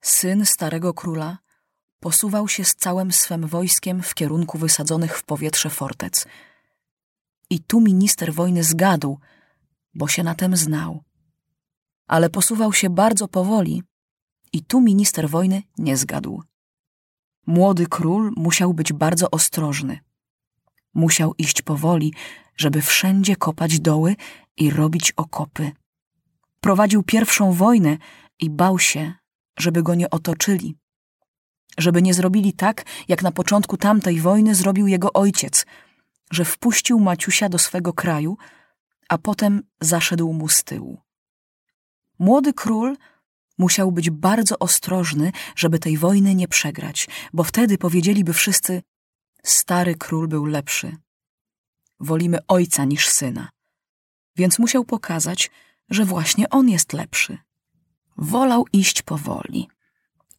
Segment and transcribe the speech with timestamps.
[0.00, 1.38] Syn starego króla
[2.00, 6.26] posuwał się z całym swym wojskiem w kierunku wysadzonych w powietrze fortec.
[7.50, 9.18] I tu minister wojny zgadł,
[9.94, 11.02] bo się na tem znał.
[12.06, 13.82] Ale posuwał się bardzo powoli
[14.52, 16.42] i tu minister wojny nie zgadł.
[17.46, 20.00] Młody król musiał być bardzo ostrożny.
[20.94, 22.14] Musiał iść powoli,
[22.56, 24.16] żeby wszędzie kopać doły
[24.56, 25.72] i robić okopy.
[26.60, 27.98] Prowadził pierwszą wojnę
[28.38, 29.14] i bał się,
[29.60, 30.76] żeby go nie otoczyli.
[31.78, 35.66] Żeby nie zrobili tak, jak na początku tamtej wojny zrobił jego ojciec,
[36.30, 38.36] że wpuścił Maciusia do swego kraju,
[39.08, 41.00] a potem zaszedł mu z tyłu.
[42.18, 42.96] Młody król
[43.58, 48.82] musiał być bardzo ostrożny, żeby tej wojny nie przegrać, bo wtedy powiedzieliby wszyscy:
[49.44, 50.96] Stary król był lepszy.
[52.00, 53.50] Wolimy ojca niż syna.
[54.36, 55.50] Więc musiał pokazać,
[55.90, 57.38] że właśnie on jest lepszy.
[58.20, 59.68] Wolał iść powoli,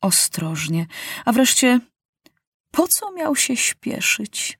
[0.00, 0.86] ostrożnie,
[1.24, 1.80] a wreszcie
[2.70, 4.58] po co miał się śpieszyć?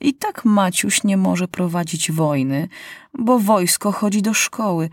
[0.00, 2.68] I tak Maciuś nie może prowadzić wojny,
[3.18, 4.90] bo wojsko chodzi do szkoły,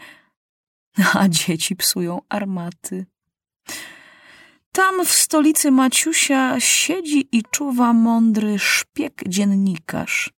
[1.14, 3.05] a dzieci psują armaty.
[4.71, 10.33] Tam w stolicy Maciusia siedzi i czuwa mądry szpieg dziennikarz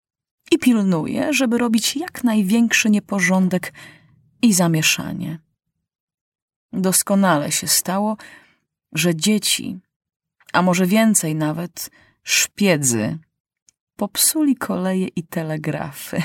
[0.52, 3.74] i pilnuje, żeby robić jak największy nieporządek
[4.42, 5.49] i zamieszanie.
[6.74, 8.18] Doskonale się stało,
[8.94, 9.80] że dzieci,
[10.54, 11.90] a może więcej nawet,
[12.24, 13.18] szpiedzy,
[13.96, 16.22] popsuli koleje i telegrafy.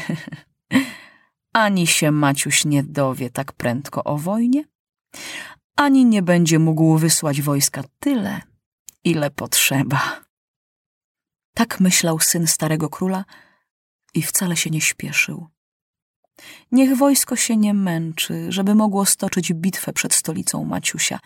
[1.52, 4.64] Ani się Maciuś nie dowie tak prędko o wojnie,
[5.76, 8.40] ani nie będzie mógł wysłać wojska tyle,
[9.04, 10.24] ile potrzeba.
[11.54, 13.24] Tak myślał syn starego króla
[14.14, 15.46] i wcale się nie śpieszył.
[16.72, 21.20] Niech wojsko się nie męczy, żeby mogło stoczyć bitwę przed stolicą Maciusia,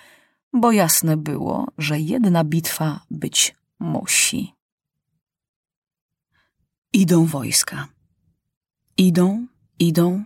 [0.53, 4.55] bo jasne było, że jedna bitwa być musi.
[6.93, 7.89] Idą wojska.
[8.97, 9.47] Idą,
[9.79, 10.25] idą,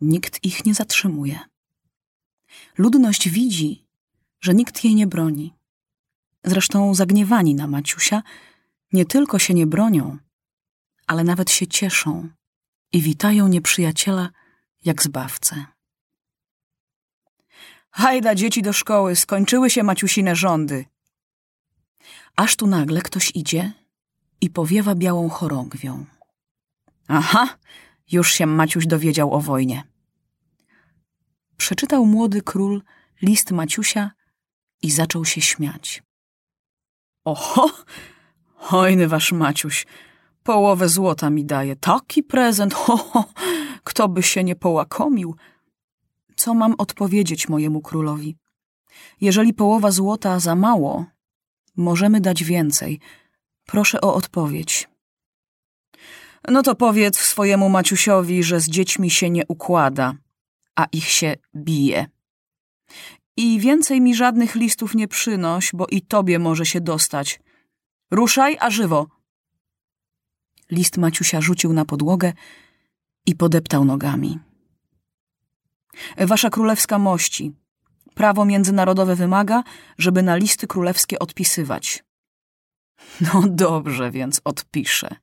[0.00, 1.38] nikt ich nie zatrzymuje.
[2.78, 3.86] Ludność widzi,
[4.40, 5.54] że nikt jej nie broni.
[6.44, 8.22] Zresztą zagniewani na Maciusia
[8.92, 10.18] nie tylko się nie bronią,
[11.06, 12.28] ale nawet się cieszą
[12.92, 14.30] i witają nieprzyjaciela
[14.84, 15.64] jak zbawcę.
[17.90, 20.84] Hajda dzieci do szkoły, skończyły się Maciusine rządy.
[22.36, 23.72] Aż tu nagle ktoś idzie
[24.40, 26.06] i powiewa białą chorągwią.
[27.08, 27.58] Aha,
[28.12, 29.82] już się Maciuś dowiedział o wojnie.
[31.56, 32.82] Przeczytał młody król
[33.22, 34.10] list Maciusia
[34.82, 36.02] i zaczął się śmiać.
[37.24, 37.70] Oho,
[38.54, 39.86] hojny wasz Maciuś,
[40.42, 41.76] połowę złota mi daje.
[41.76, 43.24] Taki prezent, ho, ho,
[43.84, 45.36] kto by się nie połakomił.
[46.36, 48.36] Co mam odpowiedzieć mojemu królowi?
[49.20, 51.04] Jeżeli połowa złota za mało,
[51.76, 53.00] możemy dać więcej.
[53.66, 54.88] Proszę o odpowiedź.
[56.48, 60.14] No to powiedz swojemu Maciusiowi, że z dziećmi się nie układa,
[60.76, 62.06] a ich się bije.
[63.36, 67.40] I więcej mi żadnych listów nie przynoś, bo i tobie może się dostać.
[68.10, 69.06] Ruszaj, a żywo.
[70.70, 72.32] List Maciusia rzucił na podłogę
[73.26, 74.38] i podeptał nogami.
[76.18, 77.52] Wasza królewska mości,
[78.14, 79.62] prawo międzynarodowe wymaga,
[79.98, 82.04] żeby na listy królewskie odpisywać.
[83.20, 85.16] No dobrze, więc odpiszę.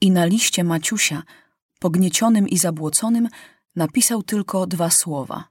[0.00, 1.22] I na liście Maciusia,
[1.78, 3.28] pogniecionym i zabłoconym,
[3.76, 5.48] napisał tylko dwa słowa.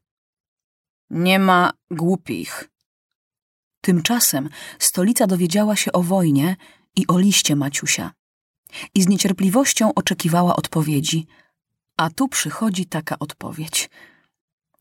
[1.10, 2.70] Nie ma głupich.
[3.82, 6.56] Tymczasem stolica dowiedziała się o wojnie
[6.96, 8.12] i o liście Maciusia
[8.94, 11.28] i z niecierpliwością oczekiwała odpowiedzi,
[11.98, 13.90] a tu przychodzi taka odpowiedź.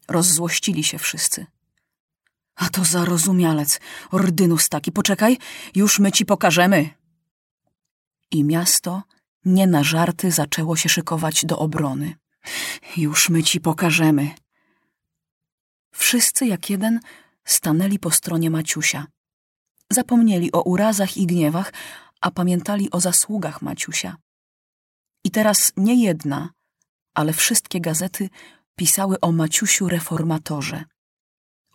[0.09, 1.47] Rozzłościli się wszyscy.
[2.57, 5.39] A to zarozumialec, ordynus taki, poczekaj,
[5.75, 6.91] już my ci pokażemy.
[8.31, 9.03] I miasto
[9.45, 12.15] nie na żarty zaczęło się szykować do obrony.
[12.97, 14.35] Już my ci pokażemy.
[15.93, 17.01] Wszyscy jak jeden
[17.45, 19.07] stanęli po stronie Maciusia.
[19.91, 21.73] Zapomnieli o urazach i gniewach,
[22.21, 24.17] a pamiętali o zasługach Maciusia.
[25.25, 26.51] I teraz nie jedna,
[27.15, 28.29] ale wszystkie gazety
[28.77, 30.85] pisały o Maciusiu reformatorze,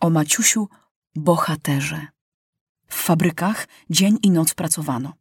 [0.00, 0.68] o Maciusiu
[1.14, 2.06] bohaterze.
[2.88, 5.12] W fabrykach dzień i noc pracowano.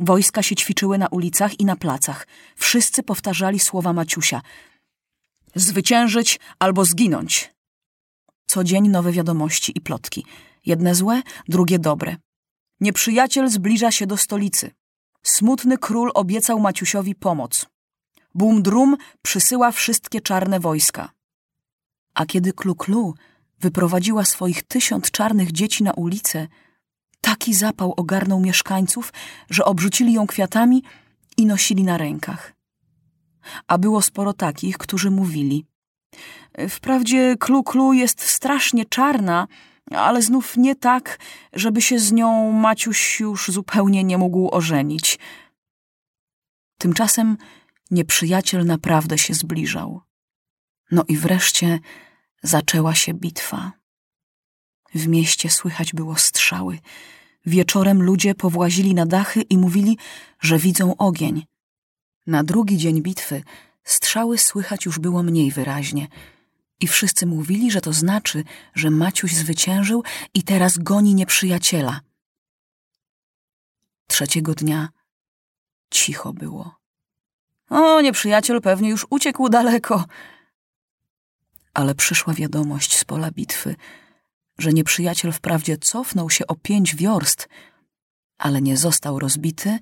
[0.00, 2.26] Wojska się ćwiczyły na ulicach i na placach.
[2.56, 4.42] Wszyscy powtarzali słowa Maciusia.
[5.54, 7.54] Zwyciężyć albo zginąć.
[8.46, 10.24] Co dzień nowe wiadomości i plotki.
[10.66, 12.16] Jedne złe, drugie dobre.
[12.82, 14.70] Nieprzyjaciel zbliża się do stolicy.
[15.22, 17.66] Smutny król obiecał Maciusiowi pomoc.
[18.34, 21.12] Bum-drum przysyła wszystkie czarne wojska.
[22.14, 23.12] A kiedy Klu-Klu
[23.60, 26.48] wyprowadziła swoich tysiąc czarnych dzieci na ulicę,
[27.20, 29.12] taki zapał ogarnął mieszkańców,
[29.50, 30.82] że obrzucili ją kwiatami
[31.36, 32.52] i nosili na rękach.
[33.66, 35.66] A było sporo takich, którzy mówili:
[36.68, 39.48] Wprawdzie Klu Klu jest strasznie czarna,
[39.94, 41.18] ale znów nie tak,
[41.52, 45.18] żeby się z nią Maciuś już zupełnie nie mógł ożenić.
[46.78, 47.36] Tymczasem
[47.90, 50.00] nieprzyjaciel naprawdę się zbliżał.
[50.90, 51.78] No i wreszcie
[52.42, 53.72] zaczęła się bitwa.
[54.94, 56.78] W mieście słychać było strzały.
[57.46, 59.98] Wieczorem ludzie powłazili na dachy i mówili,
[60.40, 61.46] że widzą ogień.
[62.26, 63.42] Na drugi dzień bitwy
[63.84, 66.08] strzały słychać już było mniej wyraźnie
[66.82, 68.44] i wszyscy mówili, że to znaczy,
[68.74, 70.02] że Maciuś zwyciężył
[70.34, 72.00] i teraz goni nieprzyjaciela.
[74.06, 74.88] Trzeciego dnia
[75.90, 76.76] cicho było.
[77.70, 80.04] O, nieprzyjaciel pewnie już uciekł daleko.
[81.74, 83.76] Ale przyszła wiadomość z pola bitwy,
[84.58, 87.48] że nieprzyjaciel wprawdzie cofnął się o pięć wiorst,
[88.38, 89.78] ale nie został rozbity,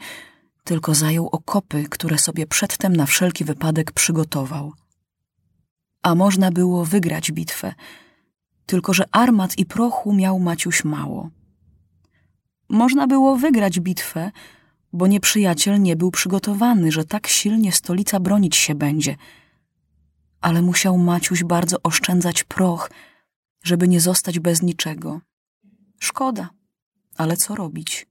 [0.65, 4.73] tylko zajął okopy, które sobie przedtem na wszelki wypadek przygotował.
[6.03, 7.75] A można było wygrać bitwę,
[8.67, 11.31] tylko że armat i prochu miał Maciuś mało.
[12.69, 14.31] Można było wygrać bitwę,
[14.93, 19.17] bo nieprzyjaciel nie był przygotowany, że tak silnie stolica bronić się będzie.
[20.41, 22.91] Ale musiał Maciuś bardzo oszczędzać proch,
[23.63, 25.21] żeby nie zostać bez niczego.
[25.99, 26.49] Szkoda,
[27.17, 28.07] ale co robić?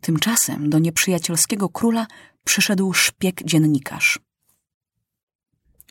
[0.00, 2.06] Tymczasem do nieprzyjacielskiego króla
[2.44, 4.18] przyszedł szpieg dziennikarz.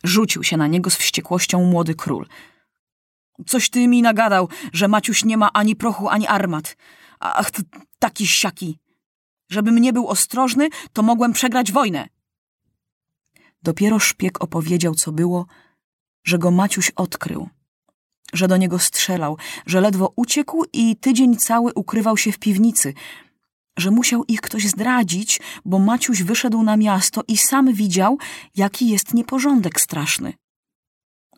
[0.03, 2.27] Rzucił się na niego z wściekłością młody król.
[3.47, 6.77] Coś ty mi nagadał, że Maciuś nie ma ani prochu, ani armat.
[7.19, 7.51] Ach,
[7.99, 8.79] taki siaki.
[9.49, 12.07] Żebym nie był ostrożny, to mogłem przegrać wojnę.
[13.63, 15.45] Dopiero szpieg opowiedział, co było,
[16.23, 17.49] że go Maciuś odkrył,
[18.33, 22.93] że do niego strzelał, że ledwo uciekł i tydzień cały ukrywał się w piwnicy,
[23.77, 28.17] że musiał ich ktoś zdradzić, bo Maciuś wyszedł na miasto i sam widział,
[28.55, 30.33] jaki jest nieporządek straszny.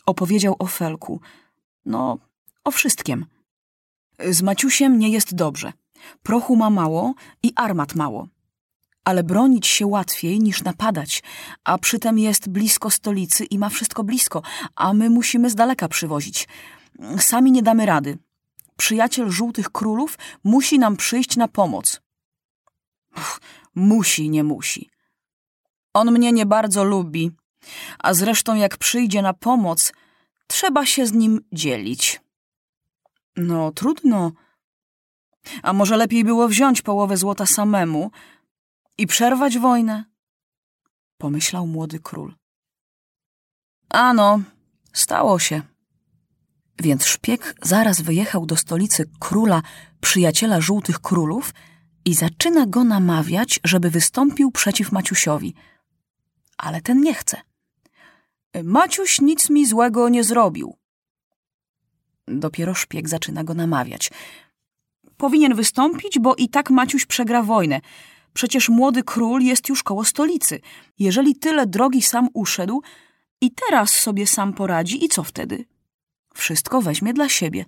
[0.06, 1.22] Opowiedział o Felku.
[1.86, 2.18] No,
[2.64, 3.26] o wszystkim.
[4.30, 5.74] Z Maciusiem nie jest dobrze.
[6.24, 7.14] Prochu ma mało
[7.44, 8.28] i armat mało.
[9.04, 11.24] Ale bronić się łatwiej niż napadać,
[11.64, 14.42] a przytem jest blisko stolicy i ma wszystko blisko,
[14.76, 16.48] a my musimy z daleka przywozić.
[17.20, 18.18] Sami nie damy rady.
[18.78, 22.02] Przyjaciel żółtych królów musi nam przyjść na pomoc.
[23.18, 23.39] Uff,
[23.75, 24.89] musi, nie musi.
[25.94, 27.31] On mnie nie bardzo lubi,
[28.00, 29.94] a zresztą jak przyjdzie na pomoc,
[30.48, 32.21] trzeba się z nim dzielić.
[33.36, 34.31] No, trudno.
[35.63, 38.12] A może lepiej było wziąć połowę złota samemu
[38.98, 40.06] i przerwać wojnę?
[41.18, 42.36] Pomyślał młody król.
[43.89, 44.42] Ano,
[44.94, 45.62] stało się.
[46.80, 49.62] Więc szpieg zaraz wyjechał do stolicy króla,
[50.01, 51.54] przyjaciela żółtych królów
[52.06, 55.54] i zaczyna go namawiać, żeby wystąpił przeciw Maciusiowi.
[56.58, 57.42] Ale ten nie chce.
[58.64, 60.78] Maciuś nic mi złego nie zrobił.
[62.28, 64.12] Dopiero szpieg zaczyna go namawiać.
[65.18, 67.82] Powinien wystąpić, bo i tak Maciuś przegra wojnę.
[68.34, 70.60] Przecież młody król jest już koło stolicy.
[71.00, 72.82] Jeżeli tyle drogi sam uszedł
[73.42, 75.66] i teraz sobie sam poradzi, i co wtedy?
[76.34, 77.66] Wszystko weźmie dla siebie.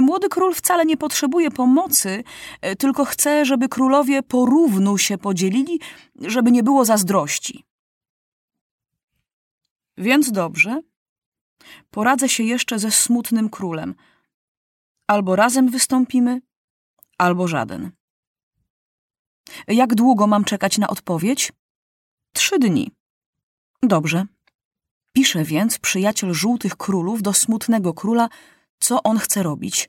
[0.00, 2.24] Młody król wcale nie potrzebuje pomocy,
[2.78, 5.80] tylko chce, żeby królowie porównu się podzielili,
[6.20, 7.64] żeby nie było zazdrości.
[9.96, 10.82] Więc dobrze,
[11.90, 13.94] poradzę się jeszcze ze smutnym królem.
[15.06, 16.40] Albo razem wystąpimy,
[17.18, 17.90] albo żaden.
[19.68, 21.52] Jak długo mam czekać na odpowiedź?
[22.32, 22.90] Trzy dni.
[23.82, 24.26] Dobrze.
[25.12, 28.28] Pisze więc przyjaciel żółtych królów do smutnego króla,
[28.78, 29.88] co on chce robić.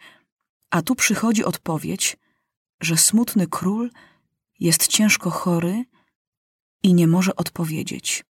[0.70, 2.18] A tu przychodzi odpowiedź,
[2.82, 3.90] że smutny król
[4.60, 5.84] jest ciężko chory
[6.84, 8.24] i nie może odpowiedzieć.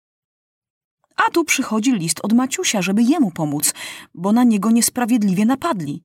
[1.16, 3.74] A tu przychodzi list od Maciusia, żeby jemu pomóc,
[4.14, 6.02] bo na niego niesprawiedliwie napadli.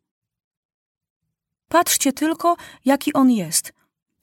[1.68, 2.56] Patrzcie tylko,
[2.86, 3.74] jaki on jest.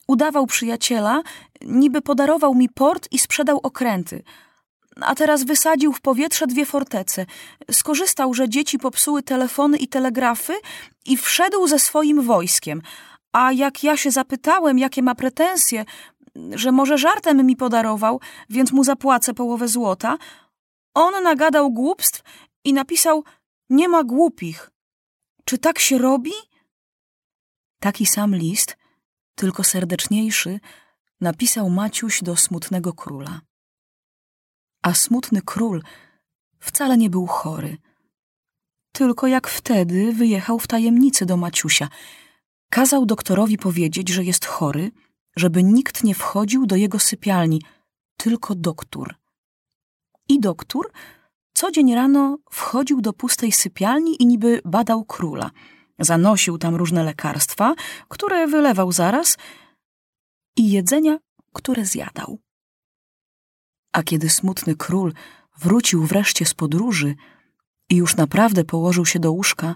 [0.07, 1.21] Udawał przyjaciela,
[1.61, 4.23] niby podarował mi port i sprzedał okręty,
[5.03, 7.25] a teraz wysadził w powietrze dwie fortece.
[7.71, 10.53] Skorzystał, że dzieci popsuły telefony i telegrafy
[11.05, 12.81] i wszedł ze swoim wojskiem.
[13.33, 15.85] A jak ja się zapytałem, jakie ma pretensje,
[16.51, 20.17] że może żartem mi podarował, więc mu zapłacę połowę złota,
[20.93, 22.21] on nagadał głupstw
[22.63, 23.23] i napisał:
[23.69, 24.71] Nie ma głupich.
[25.45, 26.31] Czy tak się robi?
[27.79, 28.77] Taki sam list,
[29.35, 30.59] tylko serdeczniejszy,
[31.21, 33.41] napisał Maciuś do smutnego króla.
[34.89, 35.81] A smutny król
[36.59, 37.77] wcale nie był chory,
[38.91, 41.89] tylko jak wtedy wyjechał w tajemnicy do Maciusia.
[42.71, 44.91] Kazał doktorowi powiedzieć, że jest chory,
[45.35, 47.61] żeby nikt nie wchodził do jego sypialni,
[48.17, 49.15] tylko doktor.
[50.29, 50.91] I doktor
[51.53, 55.51] co dzień rano wchodził do pustej sypialni i niby badał króla.
[55.99, 57.75] Zanosił tam różne lekarstwa,
[58.07, 59.37] które wylewał zaraz
[60.57, 61.17] i jedzenia,
[61.53, 62.39] które zjadał.
[63.91, 65.13] A kiedy smutny król
[65.57, 67.15] wrócił wreszcie z podróży
[67.89, 69.75] i już naprawdę położył się do łóżka,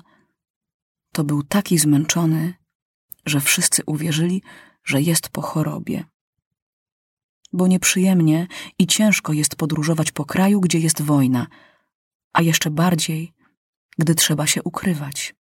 [1.11, 2.53] to był taki zmęczony,
[3.25, 4.43] że wszyscy uwierzyli,
[4.83, 6.03] że jest po chorobie.
[7.53, 8.47] Bo nieprzyjemnie
[8.79, 11.47] i ciężko jest podróżować po kraju, gdzie jest wojna,
[12.33, 13.33] a jeszcze bardziej,
[13.97, 15.35] gdy trzeba się ukrywać.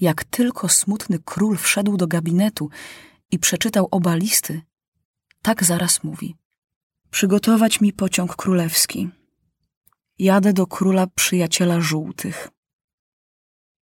[0.00, 2.70] Jak tylko smutny król wszedł do gabinetu
[3.30, 4.62] i przeczytał oba listy,
[5.42, 6.36] tak zaraz mówi:
[7.14, 9.08] Przygotować mi pociąg królewski.
[10.18, 12.48] Jadę do króla przyjaciela żółtych.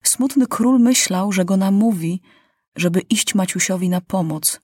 [0.03, 2.21] Smutny król myślał, że go namówi,
[2.75, 4.61] żeby iść Maciusiowi na pomoc,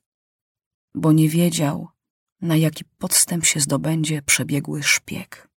[0.94, 1.88] bo nie wiedział,
[2.40, 5.48] na jaki podstęp się zdobędzie przebiegły szpieg.